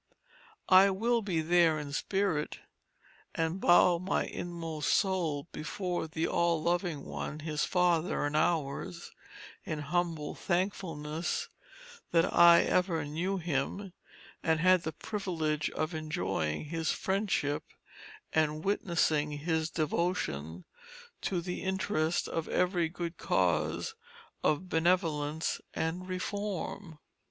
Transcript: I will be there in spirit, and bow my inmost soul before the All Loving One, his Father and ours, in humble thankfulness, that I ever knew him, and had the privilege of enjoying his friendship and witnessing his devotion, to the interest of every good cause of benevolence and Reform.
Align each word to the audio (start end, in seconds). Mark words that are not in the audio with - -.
I 0.67 0.89
will 0.89 1.21
be 1.21 1.41
there 1.41 1.77
in 1.77 1.93
spirit, 1.93 2.61
and 3.35 3.59
bow 3.61 3.99
my 3.99 4.25
inmost 4.25 4.91
soul 4.91 5.47
before 5.51 6.07
the 6.07 6.27
All 6.27 6.59
Loving 6.59 7.05
One, 7.05 7.41
his 7.41 7.65
Father 7.65 8.25
and 8.25 8.35
ours, 8.35 9.11
in 9.63 9.77
humble 9.77 10.33
thankfulness, 10.33 11.49
that 12.09 12.33
I 12.33 12.63
ever 12.63 13.05
knew 13.05 13.37
him, 13.37 13.93
and 14.41 14.59
had 14.59 14.81
the 14.81 14.91
privilege 14.91 15.69
of 15.69 15.93
enjoying 15.93 16.65
his 16.65 16.91
friendship 16.91 17.63
and 18.33 18.63
witnessing 18.65 19.29
his 19.33 19.69
devotion, 19.69 20.65
to 21.21 21.41
the 21.41 21.61
interest 21.61 22.27
of 22.27 22.47
every 22.49 22.89
good 22.89 23.17
cause 23.17 23.93
of 24.43 24.67
benevolence 24.67 25.61
and 25.75 26.09
Reform. 26.09 26.97